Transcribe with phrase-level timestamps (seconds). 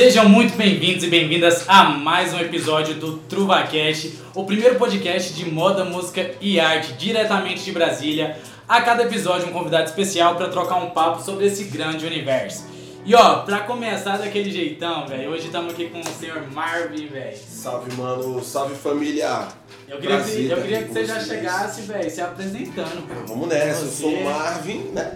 [0.00, 5.44] Sejam muito bem-vindos e bem-vindas a mais um episódio do TruvaCast, o primeiro podcast de
[5.44, 8.38] moda, música e arte diretamente de Brasília.
[8.66, 12.64] A cada episódio um convidado especial para trocar um papo sobre esse grande universo.
[13.04, 17.36] E ó, pra começar daquele jeitão, velho, hoje estamos aqui com o senhor Marvin, velho.
[17.36, 18.42] Salve, mano.
[18.42, 19.48] Salve, família.
[19.86, 22.22] Eu queria, que, Prazer eu tá queria aqui que com você já chegasse, velho, se
[22.22, 23.26] apresentando.
[23.26, 23.84] Vamos nessa.
[23.84, 25.14] Eu sou o Marvin, né?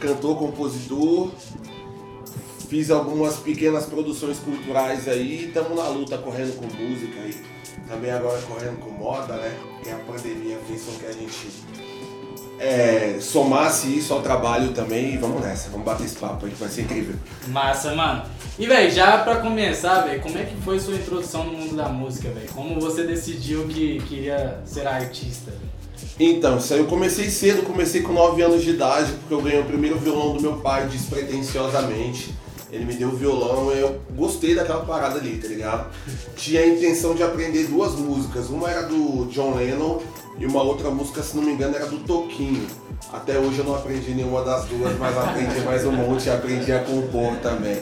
[0.00, 1.30] Cantor, compositor.
[2.74, 5.44] Fiz algumas pequenas produções culturais aí.
[5.44, 7.32] Estamos na luta correndo com música aí.
[7.88, 9.56] Também agora correndo com moda, né?
[9.86, 11.50] E a pandemia fez com que a gente
[12.58, 15.14] é, somasse isso ao trabalho também.
[15.14, 15.70] E vamos nessa.
[15.70, 17.14] Vamos bater esse papo aí que vai ser incrível.
[17.46, 18.24] Massa, mano.
[18.58, 21.88] E, velho, já pra começar, velho, como é que foi sua introdução no mundo da
[21.88, 22.48] música, velho?
[22.52, 25.52] Como você decidiu que queria ser artista?
[26.18, 29.60] Então, isso aí eu comecei cedo, comecei com 9 anos de idade, porque eu ganhei
[29.60, 32.34] o primeiro violão do meu pai despretensiosamente.
[32.74, 35.92] Ele me deu o violão e eu gostei daquela parada ali, tá ligado?
[36.34, 38.50] Tinha a intenção de aprender duas músicas.
[38.50, 40.00] Uma era do John Lennon
[40.40, 42.66] e uma outra música, se não me engano, era do Toquinho.
[43.12, 46.72] Até hoje eu não aprendi nenhuma das duas, mas aprendi mais um monte e aprendi
[46.72, 47.80] a compor também.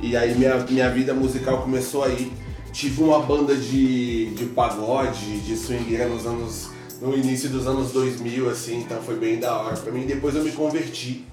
[0.00, 2.32] E aí minha, minha vida musical começou aí.
[2.72, 6.70] Tive uma banda de, de pagode, de swingueira nos anos.
[7.02, 10.06] no início dos anos 2000, assim, então foi bem da hora pra mim.
[10.06, 11.26] Depois eu me converti.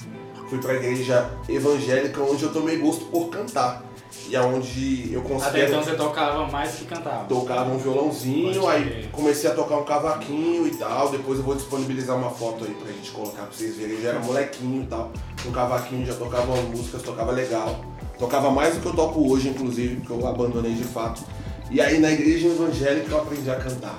[0.49, 3.83] Fui pra igreja evangélica onde eu tomei gosto por cantar.
[4.27, 7.25] E aonde eu Até considero então você tocava mais que cantava.
[7.25, 11.09] tocava um violãozinho, aí comecei a tocar um cavaquinho e tal.
[11.09, 13.95] Depois eu vou disponibilizar uma foto aí pra gente colocar pra vocês verem.
[13.95, 15.11] Eu já era molequinho e tal.
[15.43, 17.83] Com cavaquinho já tocava músicas, tocava legal.
[18.17, 21.23] Tocava mais do que eu toco hoje, inclusive, porque eu abandonei de fato.
[21.71, 23.97] E aí na igreja evangélica eu aprendi a cantar.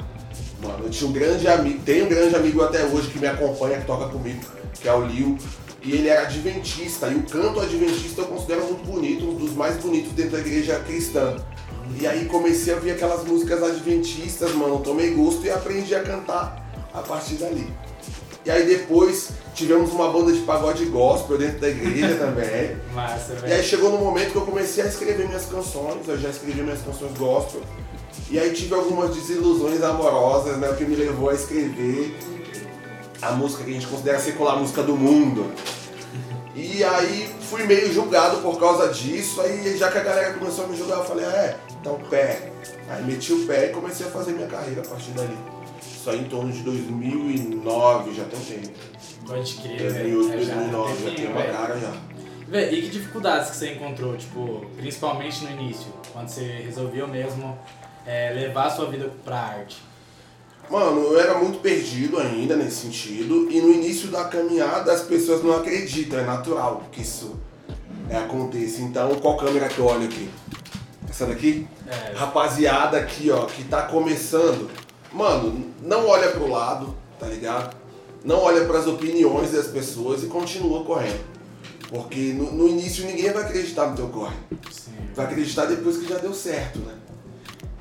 [0.62, 3.78] Mano, eu tinha um grande amigo, tenho um grande amigo até hoje que me acompanha,
[3.78, 4.40] que toca comigo,
[4.74, 5.38] que é o Lil.
[5.82, 9.76] E ele era adventista, e o canto adventista eu considero muito bonito, um dos mais
[9.76, 11.36] bonitos dentro da igreja cristã.
[11.98, 16.64] E aí comecei a ouvir aquelas músicas adventistas, mano, tomei gosto e aprendi a cantar
[16.92, 17.66] a partir dali.
[18.44, 22.76] E aí depois tivemos uma banda de pagode gospel dentro da igreja também.
[22.94, 26.28] Massa, E aí chegou no momento que eu comecei a escrever minhas canções, eu já
[26.30, 27.60] escrevi minhas canções gospel.
[28.30, 30.70] E aí tive algumas desilusões amorosas, né?
[30.70, 32.16] O que me levou a escrever
[33.22, 35.52] a música que a gente considera secular, a música do mundo.
[36.54, 40.68] E aí fui meio julgado por causa disso, aí já que a galera começou a
[40.68, 42.50] me julgar, eu falei, ah, é, então pé.
[42.88, 45.36] Aí meti o pé e comecei a fazer minha carreira a partir dali.
[46.06, 48.78] Aí em torno de 2009, já tem um tempo.
[49.26, 50.42] Pode crer, 2008, velho.
[50.42, 51.92] É, já 2009, já tem tempinho, uma cara já.
[52.48, 57.56] Véi, e que dificuldades que você encontrou, tipo, principalmente no início, quando você resolveu mesmo
[58.04, 59.76] é, levar a sua vida pra arte?
[60.70, 65.42] Mano, eu era muito perdido ainda nesse sentido e no início da caminhada as pessoas
[65.42, 67.34] não acreditam, é natural que isso
[68.08, 68.80] é, aconteça.
[68.80, 70.30] Então, qual câmera que eu olho aqui?
[71.08, 71.66] Essa daqui?
[71.88, 72.12] É.
[72.14, 74.70] Rapaziada aqui, ó, que tá começando,
[75.12, 77.76] mano, não olha pro lado, tá ligado?
[78.24, 81.24] Não olha pras opiniões das pessoas e continua correndo.
[81.88, 84.36] Porque no, no início ninguém vai acreditar no teu corre
[84.70, 84.92] Sim.
[85.16, 86.94] vai acreditar depois que já deu certo, né?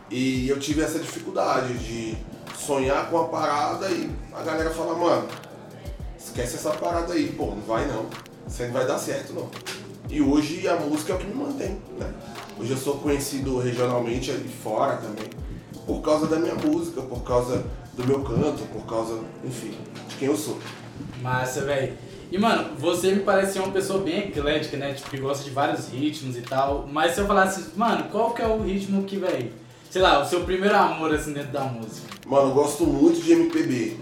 [0.09, 2.17] E eu tive essa dificuldade de
[2.59, 5.27] sonhar com a parada e a galera fala, mano,
[6.17, 8.05] esquece essa parada aí, pô, não vai não.
[8.47, 9.49] Isso aí não vai dar certo não.
[10.09, 12.11] E hoje a música é o que me mantém, né?
[12.59, 15.29] Hoje eu sou conhecido regionalmente ali fora também,
[15.85, 19.77] por causa da minha música, por causa do meu canto, por causa, enfim,
[20.09, 20.57] de quem eu sou.
[21.21, 21.93] Massa, velho.
[22.31, 24.93] E, mano, você me parece ser uma pessoa bem eclética, né?
[24.93, 26.87] Tipo, que gosta de vários ritmos e tal.
[26.91, 29.51] Mas se eu falasse, mano, qual que é o ritmo que, velho,
[29.89, 32.07] sei lá, o seu primeiro amor, assim, dentro da música?
[32.25, 33.97] Mano, eu gosto muito de MPB,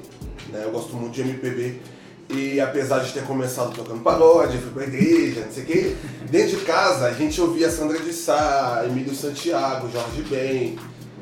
[0.49, 0.63] né?
[0.65, 1.81] Eu gosto muito de MPB.
[2.29, 5.95] E apesar de ter começado tocando pagode, fui pra igreja, não sei o quê,
[6.29, 10.77] dentro de casa a gente ouvia Sandra de Sá, Emílio Santiago, Jorge Ben,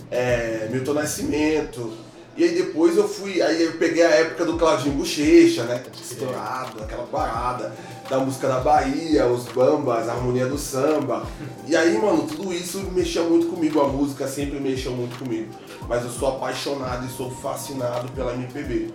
[0.09, 1.93] é, Milton Nascimento.
[2.37, 5.81] E aí depois eu fui, aí eu peguei a época do Claudinho Bochecha, né?
[6.01, 7.73] Estourado, aquela parada,
[8.09, 11.25] da música da Bahia, os bambas, a harmonia do samba.
[11.65, 15.53] E aí, mano, tudo isso mexia muito comigo, a música sempre mexeu muito comigo.
[15.87, 18.89] Mas eu sou apaixonado e sou fascinado pela MPB.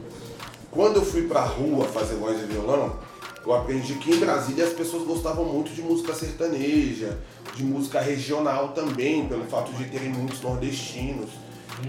[0.70, 2.98] Quando eu fui pra rua fazer voz e violão,
[3.44, 7.18] eu aprendi que em Brasília as pessoas gostavam muito de música sertaneja,
[7.56, 11.30] de música regional também, pelo fato de terem muitos nordestinos.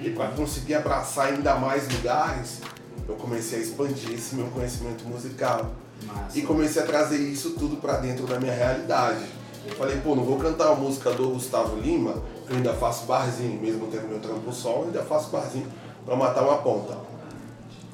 [0.03, 2.59] E para conseguir abraçar ainda mais lugares,
[3.07, 5.71] eu comecei a expandir esse meu conhecimento musical.
[6.05, 6.37] Massa.
[6.37, 9.23] E comecei a trazer isso tudo pra dentro da minha realidade.
[9.65, 12.15] Eu falei, pô, não vou cantar uma música do Gustavo Lima,
[12.47, 15.67] que eu ainda faço barzinho, mesmo tendo meu trampo sol, eu ainda faço barzinho
[16.03, 16.97] pra matar uma ponta.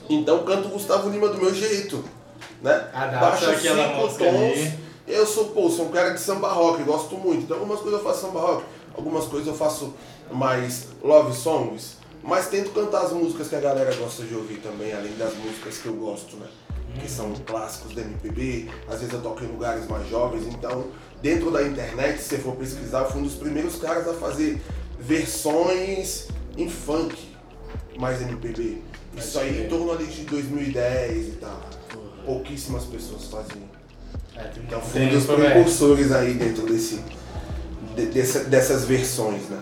[0.10, 2.04] Então canto o Gustavo Lima do meu jeito,
[2.62, 2.90] né?
[2.94, 4.74] Adapta aquela cinco tons ali.
[5.06, 7.44] Eu sou, pô, sou um cara de samba rock, gosto muito.
[7.44, 8.64] Então algumas coisas eu faço samba rock,
[8.96, 9.94] algumas coisas eu faço
[10.32, 11.98] mais love songs.
[12.24, 15.78] Mas tento cantar as músicas que a galera gosta de ouvir também, além das músicas
[15.78, 16.48] que eu gosto, né?
[17.00, 20.86] Que são clássicos da MPB, às vezes eu toco em lugares mais jovens, então
[21.22, 24.60] dentro da internet, se você for pesquisar, eu fui um dos primeiros caras a fazer
[25.00, 26.28] versões
[26.58, 27.16] em funk,
[27.98, 28.82] mais MPB.
[29.16, 31.60] Isso aí em torno ali de 2010 e tal.
[32.26, 33.64] Pouquíssimas pessoas faziam.
[34.36, 37.00] É, Então foi um dos precursores aí dentro desse,
[37.96, 39.60] de- dessa- dessas versões, né?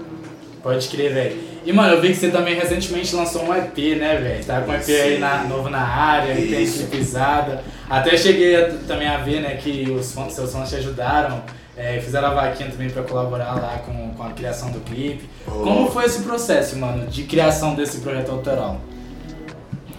[0.65, 1.37] Pode crer, velho.
[1.63, 4.43] E, mano, eu vi que você também recentemente lançou um EP, né, velho?
[4.43, 5.19] Tá com um EP aí Sim.
[5.19, 7.63] na- novo na área, que tem clipizada.
[7.87, 11.43] Até cheguei a- também a ver, né, que os fãs- seus fãs te ajudaram.
[11.77, 15.29] é, fizeram a vaquinha também pra colaborar lá com, com a criação do clipe.
[15.45, 15.51] Oh.
[15.61, 18.79] Como foi esse processo, mano, de criação desse projeto autoral?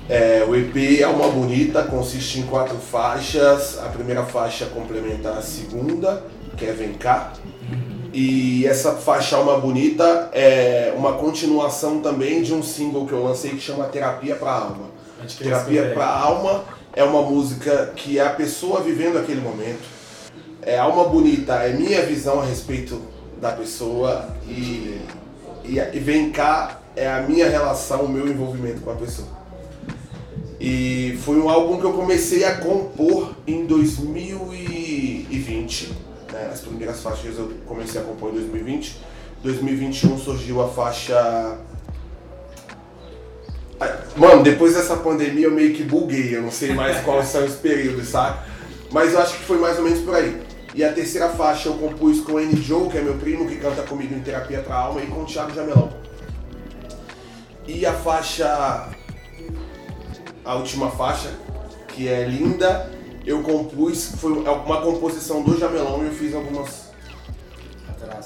[0.09, 3.79] É, o EP é uma bonita, consiste em quatro faixas.
[3.79, 6.25] A primeira faixa complementa a segunda,
[6.57, 7.35] que é Vem Cá.
[8.19, 13.51] E essa faixa Alma Bonita é uma continuação também de um single que eu lancei
[13.51, 14.87] que chama Terapia pra Alma.
[15.39, 16.65] Terapia pra Alma
[16.95, 19.83] é uma música que é a pessoa vivendo aquele momento.
[20.63, 23.03] É Alma Bonita é minha visão a respeito
[23.39, 24.99] da pessoa e,
[25.63, 29.29] e, e Vem Cá é a minha relação, o meu envolvimento com a pessoa.
[30.59, 36.06] E foi um álbum que eu comecei a compor em 2020.
[36.32, 36.50] Né?
[36.52, 39.00] As primeiras faixas eu comecei a compor em 2020.
[39.43, 41.58] 2021 surgiu a faixa.
[44.17, 47.56] Mano, depois dessa pandemia eu meio que buguei, eu não sei mais quais são os
[47.56, 48.38] períodos, sabe?
[48.90, 50.43] Mas eu acho que foi mais ou menos por aí.
[50.75, 52.55] E a terceira faixa eu compus com o N.
[52.62, 55.26] Joe, que é meu primo, que canta comigo em Terapia pra Alma, e com o
[55.26, 55.90] Thiago Jamelão.
[57.67, 58.88] E a faixa
[60.46, 61.29] a última faixa,
[61.88, 62.88] que é linda,
[63.26, 66.90] eu compus, foi uma composição do Jamelão e eu fiz algumas,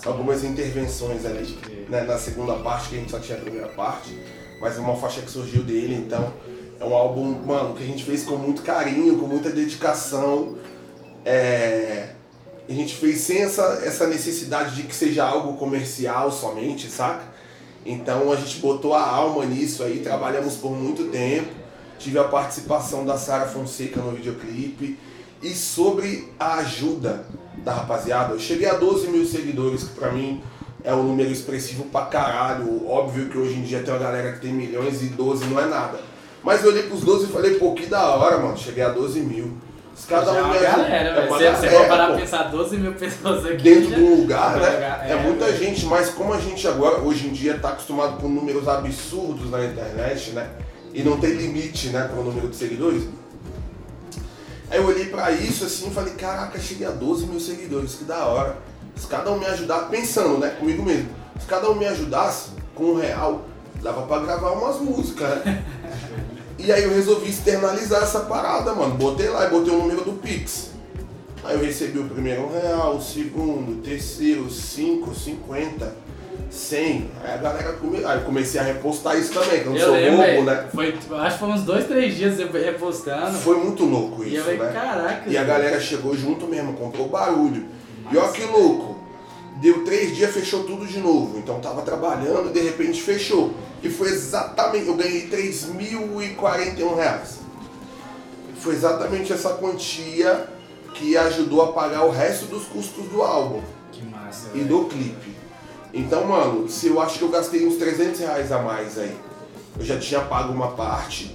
[0.04, 1.58] algumas intervenções ali,
[1.88, 4.16] né, na segunda parte, que a gente só tinha a primeira parte,
[4.60, 6.32] mas é uma faixa que surgiu dele, então
[6.78, 10.58] é um álbum, mano, que a gente fez com muito carinho, com muita dedicação,
[11.24, 12.10] é,
[12.68, 17.24] a gente fez sem essa, essa necessidade de que seja algo comercial somente, saca?
[17.84, 21.48] Então a gente botou a alma nisso aí, trabalhamos por muito tempo.
[22.00, 24.98] Tive a participação da Sara Fonseca no videoclipe.
[25.42, 27.24] E sobre a ajuda
[27.58, 30.42] da rapaziada, eu cheguei a 12 mil seguidores, que pra mim
[30.82, 32.86] é um número expressivo pra caralho.
[32.88, 35.66] Óbvio que hoje em dia tem uma galera que tem milhões e 12 não é
[35.66, 35.98] nada.
[36.42, 38.56] Mas eu olhei pros 12 e falei, pô, que da hora, mano.
[38.56, 39.52] Cheguei a 12 mil.
[40.08, 41.26] Cada é um uma me ajuda- galera, é velho.
[41.28, 43.56] uma você for parar pô pensar 12 mil pessoas aqui.
[43.62, 45.00] dentro já- de um lugar, É, né?
[45.08, 45.52] É, é, muita é.
[45.52, 49.62] gente, mas como a gente agora, hoje em dia, está acostumado com números absurdos na
[49.62, 50.48] internet, né?
[50.92, 53.04] E não tem limite, né, para o número de seguidores.
[54.70, 58.04] Aí eu olhei pra isso assim e falei, caraca, cheguei a 12 mil seguidores, que
[58.04, 58.58] da hora.
[58.96, 61.08] Se cada um me ajudar, pensando, né, comigo mesmo,
[61.38, 63.46] se cada um me ajudasse com um real,
[63.82, 65.64] dava pra gravar umas músicas, né?
[66.58, 68.94] E aí eu resolvi externalizar essa parada, mano.
[68.94, 70.70] Botei lá e botei o número do Pix.
[71.42, 75.96] Aí eu recebi o primeiro um real, o segundo, o terceiro, cinco, cinquenta,
[76.50, 77.10] cem.
[77.22, 78.04] Aí a galera come...
[78.04, 80.44] Aí eu comecei a repostar isso também, que eu não Eu sou lembro, bobo, velho.
[80.44, 80.68] né?
[80.72, 83.38] Foi, acho que foi uns dois, três dias eu repostando.
[83.38, 84.72] Foi muito louco E eu isso, falei, né?
[84.72, 85.22] caraca.
[85.30, 87.66] E a galera chegou junto mesmo, comprou barulho.
[88.10, 88.98] E olha que louco.
[89.60, 91.38] Deu três dias, fechou tudo de novo.
[91.38, 93.52] Então tava trabalhando e de repente fechou.
[93.82, 94.86] E foi exatamente.
[94.88, 97.40] Eu ganhei 3.041 reais.
[98.60, 100.46] Foi exatamente essa quantia
[100.94, 103.60] que ajudou a pagar o resto dos custos do álbum
[103.92, 104.48] Que massa.
[104.54, 104.68] e velho.
[104.68, 105.29] do clipe.
[105.92, 109.16] Então, mano, se eu acho que eu gastei uns 300 reais a mais aí.
[109.78, 111.34] Eu já tinha pago uma parte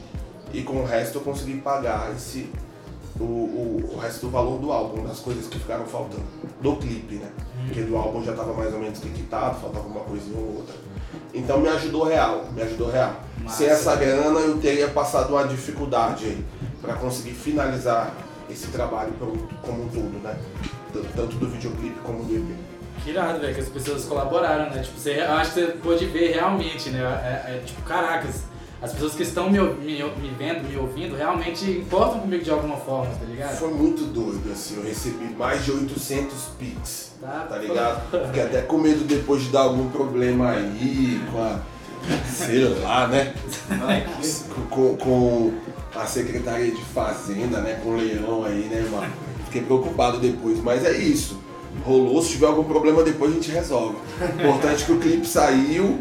[0.54, 2.50] e com o resto eu consegui pagar esse
[3.20, 6.24] o, o, o resto do valor do álbum, das coisas que ficaram faltando.
[6.62, 7.30] Do clipe, né?
[7.66, 10.76] Porque do álbum já tava mais ou menos quitado, faltava uma coisinha ou outra.
[11.34, 13.16] Então me ajudou real, me ajudou real.
[13.42, 13.58] Massa.
[13.58, 16.46] Sem essa grana eu teria passado uma dificuldade aí
[16.82, 18.14] para conseguir finalizar
[18.50, 19.14] esse trabalho
[19.62, 20.38] como, um todo, né?
[21.16, 22.75] Tanto do videoclipe como do EP.
[23.06, 24.82] Que irado, velho, que as pessoas colaboraram, né?
[24.82, 27.02] Tipo, você, eu acho que você pôde ver realmente, né?
[27.02, 28.46] É, é, tipo, caracas,
[28.82, 32.78] as pessoas que estão me, me, me vendo, me ouvindo, realmente importam comigo de alguma
[32.78, 33.58] forma, tá ligado?
[33.58, 38.26] Foi muito doido, assim, eu recebi mais de 800 pics, Tá, tá ligado?
[38.26, 41.60] Fiquei até com medo depois de dar algum problema aí com a,
[42.26, 43.36] sei lá, né?
[44.72, 45.54] Com, com
[45.96, 47.80] a Secretaria de Fazenda, né?
[47.84, 49.14] Com o Leão aí, né, mano?
[49.46, 51.45] Fiquei preocupado depois, mas é isso.
[51.84, 53.98] Rolou, se tiver algum problema depois a gente resolve.
[54.40, 56.00] Importante que o clipe saiu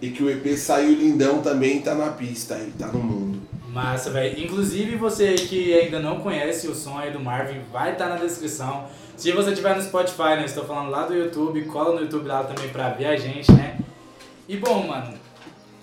[0.00, 3.42] e que o EP saiu lindão também tá na pista aí, tá no mundo.
[3.68, 4.42] Massa, velho.
[4.42, 8.20] Inclusive, você que ainda não conhece o som aí do Marvin, vai estar tá na
[8.20, 8.86] descrição.
[9.16, 10.44] Se você estiver no Spotify, né?
[10.44, 13.76] Estou falando lá do YouTube, cola no YouTube lá também pra ver a gente, né?
[14.48, 15.14] E bom, mano,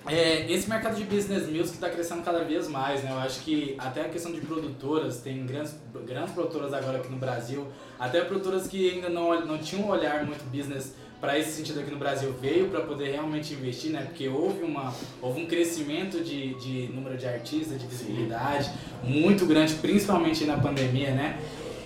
[0.08, 3.12] é, esse mercado de business music está crescendo cada vez mais, né?
[3.12, 7.18] Eu acho que até a questão de produtoras, tem grandes, grandes produtoras agora aqui no
[7.18, 7.68] Brasil,
[8.00, 11.90] até produtoras que ainda não, não tinham um olhar muito business para esse sentido aqui
[11.90, 14.04] no Brasil veio para poder realmente investir, né?
[14.04, 18.70] Porque houve, uma, houve um crescimento de, de número de artistas, de visibilidade
[19.04, 21.40] muito grande, principalmente na pandemia, né?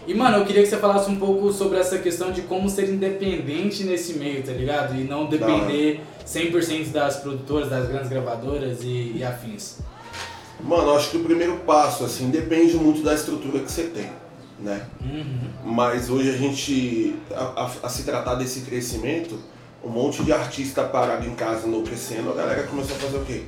[0.09, 2.89] E, mano, eu queria que você falasse um pouco sobre essa questão de como ser
[2.89, 4.99] independente nesse meio, tá ligado?
[4.99, 9.77] E não depender 100% das produtoras, das grandes gravadoras e, e afins.
[10.59, 14.09] Mano, eu acho que o primeiro passo, assim, depende muito da estrutura que você tem
[14.59, 14.85] né?
[15.01, 15.73] Uhum.
[15.73, 19.39] Mas hoje a gente, a, a, a, se tratar desse crescimento,
[19.83, 23.43] um monte de artista parado em casa enlouquecendo, a galera começou a fazer o quê?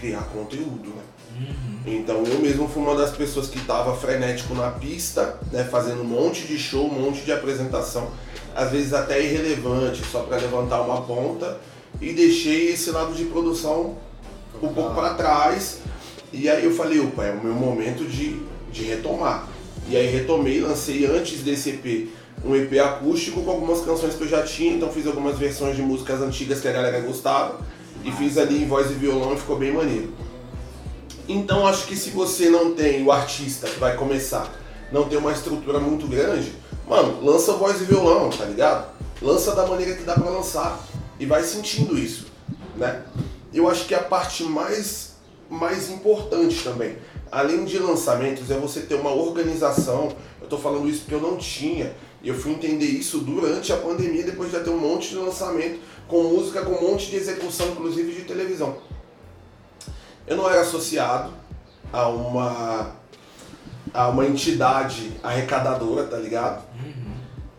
[0.00, 1.02] Criar conteúdo, né?
[1.38, 1.98] Uhum.
[1.98, 6.06] Então eu mesmo fui uma das pessoas que estava frenético na pista, né, fazendo um
[6.06, 8.08] monte de show, um monte de apresentação,
[8.54, 11.58] às vezes até irrelevante, só para levantar uma ponta,
[12.00, 13.96] e deixei esse lado de produção
[14.62, 15.78] um pouco para trás.
[16.32, 18.40] E aí eu falei, opa, é o meu momento de,
[18.72, 19.48] de retomar.
[19.88, 22.08] E aí retomei, lancei antes desse EP
[22.44, 25.82] um EP acústico com algumas canções que eu já tinha, então fiz algumas versões de
[25.82, 27.60] músicas antigas que a galera gostava
[28.04, 30.12] e fiz ali em voz e violão e ficou bem maneiro.
[31.28, 34.52] Então acho que se você não tem o artista que vai começar,
[34.92, 36.52] não tem uma estrutura muito grande,
[36.88, 38.94] mano, lança voz e violão, tá ligado?
[39.20, 40.80] Lança da maneira que dá para lançar
[41.18, 42.26] e vai sentindo isso,
[42.76, 43.02] né?
[43.52, 45.16] Eu acho que a parte mais
[45.48, 46.96] mais importante também
[47.30, 50.14] além de lançamentos, é você ter uma organização.
[50.40, 51.94] Eu estou falando isso porque eu não tinha.
[52.22, 55.16] E eu fui entender isso durante a pandemia, depois de já ter um monte de
[55.16, 58.78] lançamento, com música, com um monte de execução, inclusive de televisão.
[60.26, 61.32] Eu não era associado
[61.92, 62.96] a uma,
[63.92, 66.64] a uma entidade arrecadadora, tá ligado?
[66.74, 67.14] Uhum.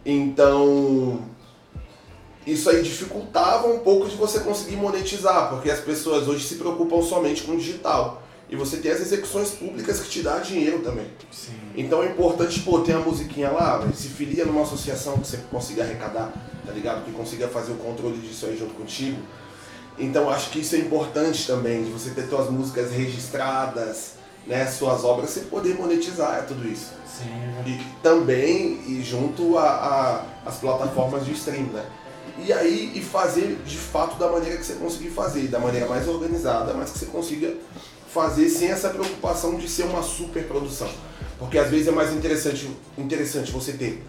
[0.06, 1.22] Então,
[2.46, 7.02] isso aí dificultava um pouco de você conseguir monetizar, porque as pessoas hoje se preocupam
[7.02, 8.24] somente com o digital.
[8.50, 11.08] E você tem as execuções públicas que te dá dinheiro também.
[11.30, 11.52] Sim.
[11.76, 15.84] Então é importante, pô, ter a musiquinha lá, se filia numa associação que você consiga
[15.84, 16.32] arrecadar,
[16.66, 17.04] tá ligado?
[17.04, 19.18] Que consiga fazer o controle disso aí junto contigo.
[20.00, 24.12] Então acho que isso é importante também, de você ter suas músicas registradas,
[24.46, 26.92] né, suas obras, você poder monetizar é tudo isso.
[27.06, 27.26] Sim.
[27.66, 31.86] E também e junto as plataformas de stream, né?
[32.46, 36.08] E aí e fazer de fato da maneira que você conseguir fazer, da maneira mais
[36.08, 37.56] organizada, mas que você consiga
[38.14, 40.90] fazer sem essa preocupação de ser uma super produção.
[41.40, 44.04] Porque às vezes é mais interessante, interessante você ter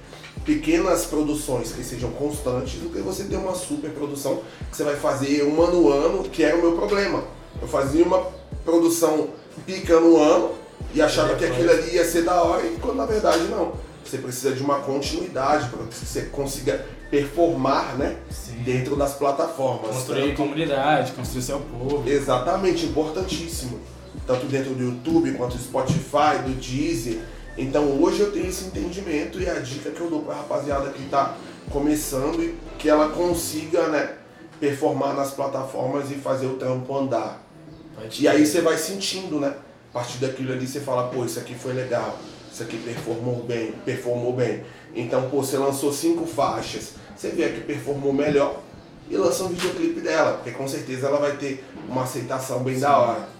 [0.45, 4.97] pequenas produções que sejam constantes do que você ter uma super produção que você vai
[4.97, 7.25] fazer uma no ano, que era o meu problema.
[7.61, 8.27] Eu fazia uma
[8.65, 9.29] produção
[9.67, 10.53] pica no ano
[10.95, 13.73] e achava que aquilo ali ia ser da hora, e quando na verdade não.
[14.05, 18.63] Você precisa de uma continuidade para que você consiga performar né, Sim.
[18.65, 19.91] dentro das plataformas.
[19.91, 20.37] Construir tanto...
[20.37, 22.09] comunidade, construir seu povo.
[22.09, 23.79] Exatamente, importantíssimo
[24.29, 27.19] tanto dentro do YouTube quanto do Spotify, do Deezer.
[27.57, 30.91] Então hoje eu tenho esse entendimento e a dica que eu dou para a rapaziada
[30.91, 31.35] que está
[31.71, 34.17] começando e que ela consiga né,
[34.61, 37.43] performar nas plataformas e fazer o trampo andar.
[37.97, 39.55] Pode e aí você vai sentindo, né?
[39.91, 42.19] A partir daquilo ali você fala, pô, isso aqui foi legal,
[42.53, 44.63] isso aqui performou bem, performou bem.
[44.95, 48.61] Então, pô, você lançou cinco faixas, você vê a que performou melhor
[49.11, 52.81] e lança um videoclipe dela, porque com certeza ela vai ter uma aceitação bem Sim.
[52.83, 53.38] da hora.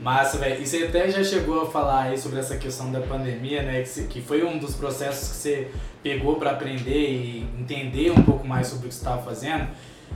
[0.00, 0.62] Massa, velho.
[0.62, 3.82] E você até já chegou a falar aí sobre essa questão da pandemia, né?
[3.82, 5.70] Que, que foi um dos processos que você
[6.02, 9.68] pegou para aprender e entender um pouco mais sobre o que você estava fazendo.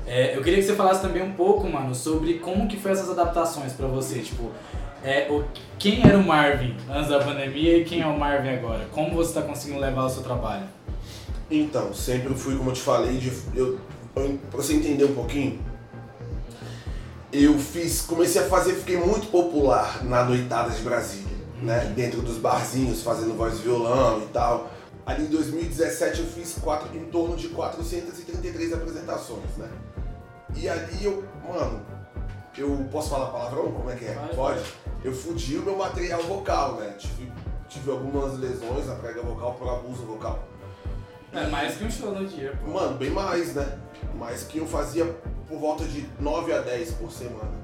[0.07, 3.11] É, eu queria que você falasse também um pouco, mano, sobre como que foi essas
[3.11, 4.21] adaptações para você.
[4.21, 4.51] Tipo,
[5.05, 5.45] é, o,
[5.79, 8.87] quem era o Marvin antes da pandemia e quem é o Marvin agora?
[8.93, 10.65] Como você está conseguindo levar o seu trabalho?
[11.51, 13.79] Então, sempre fui, como eu te falei, de, eu,
[14.15, 15.61] pra você entender um pouquinho,
[17.33, 21.93] eu fiz, comecei a fazer, fiquei muito popular na noitada de Brasília, né?
[21.97, 24.71] Dentro dos barzinhos, fazendo voz e violão e tal.
[25.07, 29.69] Ali em 2017 eu fiz quatro, em torno de 433 apresentações, né?
[30.55, 31.81] E ali eu, mano,
[32.57, 33.73] eu posso falar palavrão?
[33.73, 34.13] Como é que é?
[34.13, 34.37] Pode.
[34.37, 34.63] Pode?
[35.03, 36.95] Eu fudi o meu material vocal, né?
[36.99, 37.33] Tive,
[37.69, 40.47] tive algumas lesões na prega vocal por abuso vocal.
[41.33, 42.73] É mais que um show no dia, pô.
[42.73, 43.79] Mano, bem mais, né?
[44.15, 45.05] Mais que eu fazia
[45.49, 47.63] por volta de 9 a 10 por semana.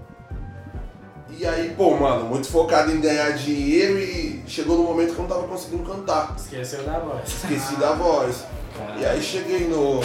[1.30, 5.28] E aí, pô, mano, muito focado em ganhar dinheiro e chegou no momento que eu
[5.28, 6.34] não tava conseguindo cantar.
[6.36, 7.28] Esqueceu da voz.
[7.28, 8.44] Esqueci da voz.
[8.76, 9.00] Caramba.
[9.00, 10.00] E aí cheguei no,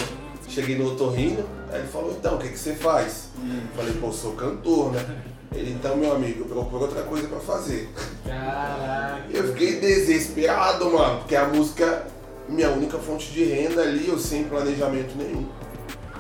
[0.48, 3.30] Cheguei no otorrino, aí ele falou, então, o que, que você faz?
[3.76, 5.04] Falei, pô, sou cantor, né?
[5.52, 7.90] Ele, então, meu amigo, procura outra coisa pra fazer.
[8.26, 9.24] Caraca.
[9.32, 12.06] Eu fiquei desesperado, mano, porque a música,
[12.48, 15.48] minha única fonte de renda ali, eu sem planejamento nenhum.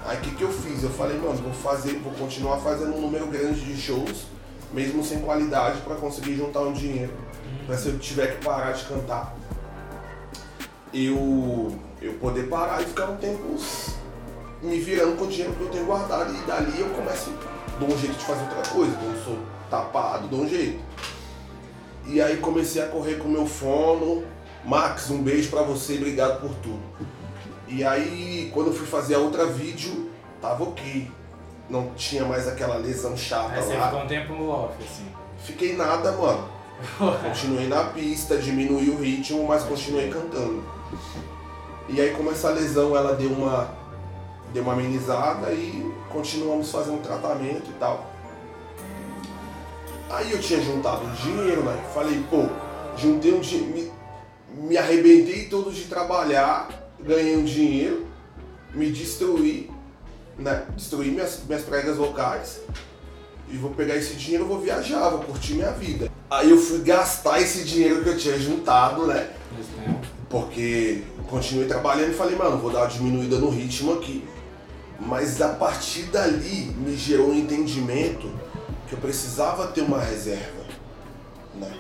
[0.06, 0.84] Aí o que, que eu fiz?
[0.84, 4.26] Eu falei, mano, vou fazer, vou continuar fazendo um número grande de shows,
[4.74, 7.14] mesmo sem qualidade, pra conseguir juntar um dinheiro.
[7.66, 9.36] Pra se eu tiver que parar de cantar,
[10.94, 13.58] eu, eu poder parar e ficar um tempo
[14.62, 16.34] me virando com o dinheiro que eu tenho guardado.
[16.34, 17.32] E dali eu começo,
[17.80, 19.38] dou um jeito de fazer outra coisa, não sou
[19.70, 20.80] tapado, dou um jeito.
[22.06, 24.24] E aí comecei a correr com o meu fono.
[24.66, 26.82] Max, um beijo pra você, obrigado por tudo.
[27.68, 30.10] E aí, quando eu fui fazer a outra vídeo,
[30.42, 31.10] tava ok.
[31.70, 33.88] Não tinha mais aquela lesão chata Aí você lá.
[33.88, 35.08] ficou um tempo no off, assim.
[35.44, 36.50] Fiquei nada, mano.
[37.24, 40.64] Continuei na pista, diminui o ritmo, mas continuei cantando.
[41.88, 43.70] E aí como essa lesão ela deu uma
[44.54, 48.06] deu uma amenizada e continuamos fazendo tratamento e tal.
[50.10, 51.84] Aí eu tinha juntado dinheiro, né?
[51.94, 52.46] Falei, pô,
[52.98, 53.93] juntei um dinheiro,
[54.54, 56.70] me, arrebentei todo de trabalhar,
[57.00, 58.08] ganhei um dinheiro,
[58.74, 59.70] me destruí,
[60.38, 60.66] né?
[60.76, 62.62] Destruí minhas, minhas pregas vocais
[63.50, 66.12] e vou pegar esse dinheiro vou viajar, vou curtir minha vida.
[66.30, 69.30] Aí eu fui gastar esse dinheiro que eu tinha juntado, né?
[70.30, 74.28] Porque continuei trabalhando e falei, mano, vou dar uma diminuída no ritmo aqui.
[75.00, 78.32] Mas a partir dali me gerou um entendimento
[78.88, 80.64] que eu precisava ter uma reserva,
[81.56, 81.72] né?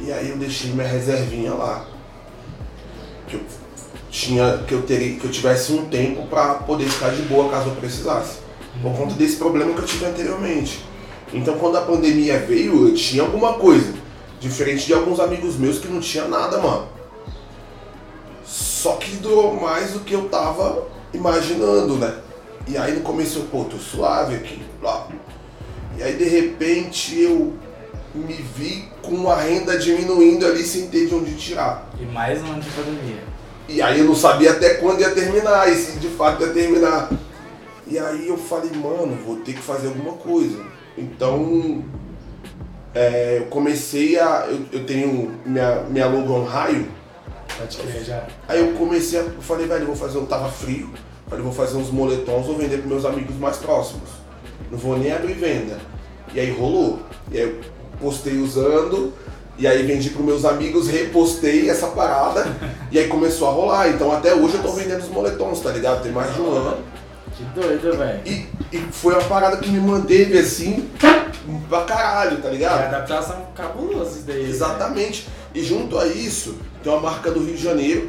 [0.00, 1.86] E aí eu deixei minha reservinha lá.
[3.26, 3.40] Que eu
[4.10, 7.68] tinha que eu teria que eu tivesse um tempo para poder ficar de boa caso
[7.68, 8.38] eu precisasse.
[8.80, 10.84] Por conta desse problema que eu tive anteriormente.
[11.32, 13.92] Então quando a pandemia veio, eu tinha alguma coisa.
[14.40, 16.88] Diferente de alguns amigos meus que não tinha nada, mano.
[18.44, 22.14] Só que durou mais do que eu tava imaginando, né?
[22.66, 25.08] E aí no começo eu, pô, tô suave aqui, lá.
[25.98, 27.54] E aí de repente eu
[28.18, 31.90] me vi com a renda diminuindo ali sem ter de onde tirar.
[32.00, 33.22] E mais um ano de pandemia.
[33.68, 37.10] E aí eu não sabia até quando ia terminar, e se de fato ia terminar.
[37.86, 40.62] E aí eu falei, mano, vou ter que fazer alguma coisa.
[40.96, 41.84] Então
[42.94, 44.46] é, eu comecei a.
[44.48, 46.88] Eu, eu tenho minha, minha logo on raio.
[47.58, 48.26] Crer já.
[48.46, 49.22] Aí eu comecei a.
[49.22, 50.18] Eu falei, velho, eu vou fazer.
[50.18, 50.90] Eu tava frio.
[51.28, 54.08] Falei, vou fazer uns moletons, vou vender pros meus amigos mais próximos.
[54.70, 55.78] Não vou nem abrir venda.
[56.34, 57.00] E aí rolou.
[57.30, 57.60] E aí eu
[58.00, 59.12] postei usando.
[59.58, 62.46] E aí vendi pros meus amigos, repostei essa parada.
[62.92, 63.88] e aí começou a rolar.
[63.88, 66.02] Então até hoje eu tô vendendo os moletons, tá ligado?
[66.02, 66.78] Tem mais de um ano.
[67.36, 68.20] Que doido, velho.
[68.24, 70.88] E, e foi uma parada que me manteve assim
[71.68, 72.84] pra caralho, tá ligado?
[72.84, 74.48] adaptação cabulosa isso daí.
[74.48, 75.28] Exatamente.
[75.54, 78.06] E junto a isso, tem uma marca do Rio de Janeiro,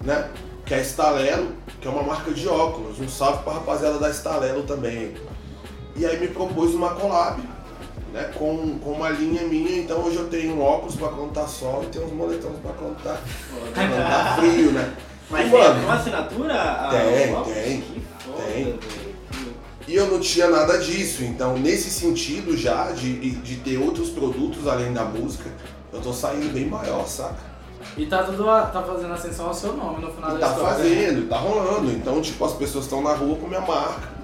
[0.00, 0.28] né?
[0.64, 1.48] Que é a Stalelo,
[1.80, 3.00] que é uma marca de óculos.
[3.00, 5.14] Um salve pra rapaziada da Stalelo também.
[5.96, 7.40] E aí me propôs uma collab,
[8.12, 8.30] né?
[8.34, 9.78] Com, com uma linha minha.
[9.78, 13.20] Então hoje eu tenho um óculos pra contar sol e tenho uns moletons pra contar,
[13.74, 14.94] pra contar frio, né?
[15.30, 16.54] Mas E, tem mano, uma assinatura?
[16.54, 18.64] a- Tem, o- tem, Que foda, tem.
[18.64, 18.78] velho.
[19.86, 24.66] E eu não tinha nada disso, então nesse sentido já de, de ter outros produtos
[24.68, 25.48] além da música,
[25.92, 27.48] eu tô saindo bem maior, saca?
[27.96, 30.74] E tá tudo tá fazendo ascensão ao seu nome no final E da tá história.
[30.76, 31.90] fazendo, tá rolando.
[31.90, 34.17] Então, tipo, as pessoas estão na rua com minha marca.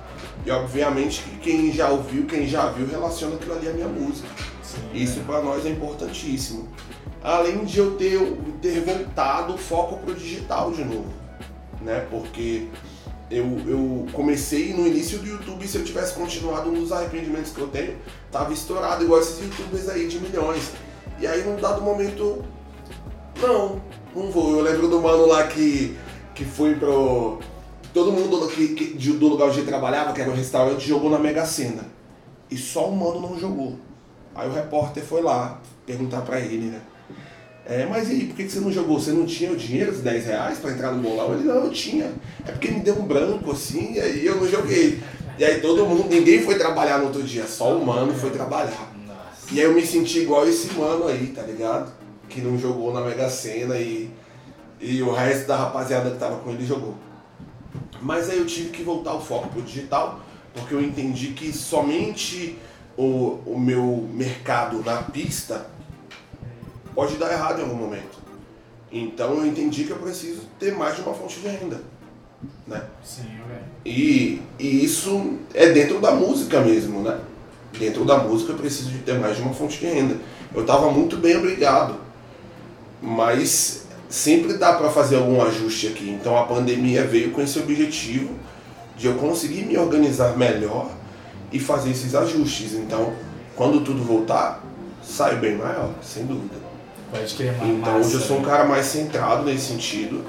[0.44, 4.28] E obviamente que quem já ouviu, quem já viu, relaciona aquilo ali à minha música.
[4.62, 6.68] Sim, Isso pra nós é importantíssimo.
[7.22, 8.18] Além de eu ter,
[8.61, 11.12] ter voltado o foco pro digital de novo.
[11.80, 12.07] Né?
[12.11, 12.68] Porque
[13.30, 17.61] eu, eu comecei no início do YouTube, se eu tivesse continuado um dos arrependimentos que
[17.61, 17.96] eu tenho,
[18.30, 20.72] tava estourado, igual esses youtubers aí de milhões.
[21.18, 22.44] E aí num dado momento,
[23.40, 23.80] não,
[24.14, 24.59] não vou.
[24.59, 25.96] Eu lembro do mano lá que,
[26.35, 27.38] que foi pro.
[27.94, 31.09] Todo mundo que, que- de- do lugar onde ele trabalhava, que era um restaurante, jogou
[31.09, 31.87] na Mega Sena.
[32.50, 33.78] E só o mano não jogou.
[34.35, 36.80] Aí o repórter foi lá perguntar pra ele, né?
[37.66, 39.00] É, mas e aí, por que você não jogou?
[39.00, 41.33] Você não tinha o dinheiro, os 10 reais pra entrar no bolão?
[41.33, 42.12] Ele, não, eu tinha.
[42.46, 45.00] É porque me deu um branco assim, e aí eu não joguei.
[45.38, 48.92] E aí todo mundo, ninguém foi trabalhar no outro dia, só o mano foi trabalhar.
[49.07, 49.52] Nossa.
[49.54, 51.90] E aí eu me senti igual esse mano aí, tá ligado?
[52.28, 54.11] Que não jogou na Mega Sena e,
[54.80, 56.94] e o resto da rapaziada que tava com ele jogou.
[58.00, 60.20] Mas aí eu tive que voltar o foco pro digital,
[60.52, 62.59] porque eu entendi que somente
[62.96, 65.66] o, o meu mercado na pista
[66.94, 68.18] pode dar errado em algum momento.
[68.92, 71.80] Então eu entendi que eu preciso ter mais de uma fonte de renda.
[72.66, 72.83] Né?
[73.02, 73.24] Sim.
[73.85, 77.20] E, e isso é dentro da música mesmo, né?
[77.78, 80.16] Dentro da música eu preciso de ter mais de uma fonte de renda.
[80.54, 81.96] Eu estava muito bem obrigado,
[83.02, 83.83] mas
[84.14, 86.09] sempre dá para fazer algum ajuste aqui.
[86.09, 88.31] Então a pandemia veio com esse objetivo
[88.96, 90.88] de eu conseguir me organizar melhor
[91.50, 92.74] e fazer esses ajustes.
[92.74, 93.12] Então,
[93.57, 94.64] quando tudo voltar,
[95.03, 96.55] saio bem maior, sem dúvida.
[97.11, 97.79] Pode crer, mano.
[97.79, 100.24] Então, hoje eu sou um cara mais centrado nesse sentido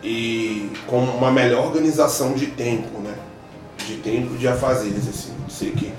[0.00, 3.14] e com uma melhor organização de tempo, né?
[3.84, 5.32] De tempo de afazeres, assim.
[5.48, 5.92] Sei que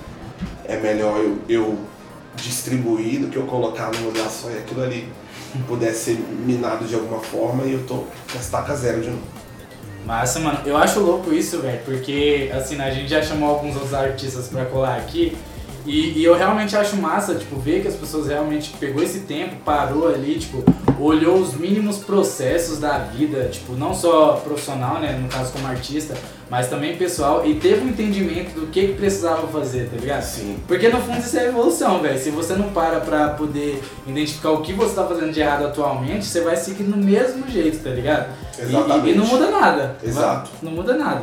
[0.63, 1.77] é melhor eu, eu
[2.37, 5.05] distribuir do que eu colocar num lugar só e aquilo ali
[5.67, 9.23] pudesse ser minado de alguma forma e eu tô com a estaca zero de novo.
[10.05, 10.59] Massa, mano.
[10.65, 14.65] Eu acho louco isso, velho, porque assim, a gente já chamou alguns outros artistas pra
[14.65, 15.37] colar aqui
[15.85, 19.55] e, e, eu realmente acho massa, tipo, ver que as pessoas realmente pegou esse tempo,
[19.63, 20.63] parou ali, tipo,
[20.99, 26.15] olhou os mínimos processos da vida, tipo, não só profissional, né, no caso como artista,
[26.49, 30.23] mas também pessoal, e teve um entendimento do que, que precisava fazer, tá ligado?
[30.23, 30.57] Sim.
[30.67, 32.19] Porque no fundo isso é evolução, velho.
[32.19, 36.25] Se você não para pra poder identificar o que você tá fazendo de errado atualmente,
[36.25, 38.29] você vai seguir no mesmo jeito, tá ligado?
[38.57, 39.07] Exatamente.
[39.07, 39.97] E, e não muda nada.
[40.03, 40.49] Exato.
[40.61, 41.21] Não muda nada.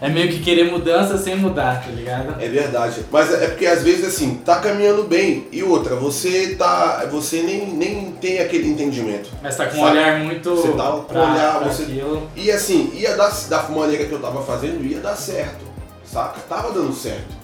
[0.00, 2.40] É meio que querer mudança sem mudar, tá ligado?
[2.40, 3.04] É verdade.
[3.10, 5.46] Mas é porque às vezes assim, tá caminhando bem.
[5.52, 7.06] E outra, você tá.
[7.10, 9.30] Você nem, nem tem aquele entendimento.
[9.42, 10.50] Mas tá com um olhar muito.
[10.50, 11.58] Você tá com um olhar.
[11.58, 11.84] Pra você...
[11.84, 12.28] Aquilo.
[12.36, 15.64] E assim, ia dar da maneira que eu tava fazendo, ia dar certo.
[16.04, 16.40] Saca?
[16.48, 17.34] Tava dando certo.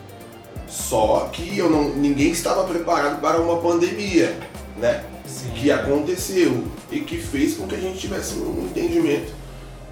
[0.69, 4.37] Só que eu não, ninguém estava preparado para uma pandemia,
[4.77, 5.03] né?
[5.27, 5.51] Sim.
[5.55, 9.40] Que aconteceu e que fez com que a gente tivesse um entendimento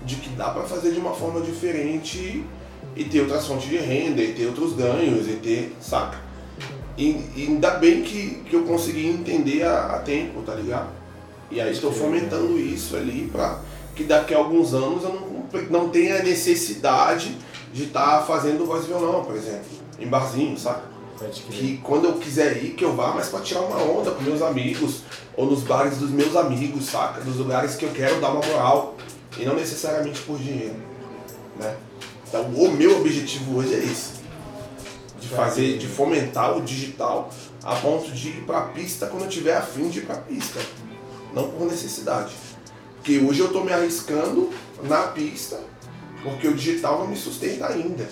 [0.08, 2.42] de que dá para fazer de uma forma diferente
[2.96, 6.18] e ter outras fontes de renda, e ter outros ganhos, e ter, saca?
[6.96, 10.88] E, e ainda bem que, que eu consegui entender a, a tempo, tá ligado?
[11.50, 13.60] E aí estou fomentando isso ali para
[13.94, 17.36] que daqui a alguns anos eu não, não tenha necessidade
[17.72, 19.66] de estar tá fazendo voz e violão, por exemplo,
[19.98, 20.82] em barzinho, saca?
[21.50, 24.40] Que quando eu quiser ir, que eu vá, mas para tirar uma onda com meus
[24.40, 25.02] amigos,
[25.36, 27.20] ou nos bares dos meus amigos, saca?
[27.20, 28.96] Dos lugares que eu quero dar uma moral,
[29.36, 30.76] e não necessariamente por dinheiro,
[31.56, 31.76] né?
[32.28, 34.18] Então, o meu objetivo hoje é esse.
[35.20, 37.30] De fazer, de fomentar o digital
[37.62, 40.20] a ponto de ir para a pista quando eu tiver afim de ir para a
[40.20, 40.60] pista.
[41.34, 42.32] Não por necessidade.
[42.96, 44.50] Porque hoje eu estou me arriscando
[44.84, 45.58] na pista,
[46.22, 48.08] porque o digital não me sustenta ainda.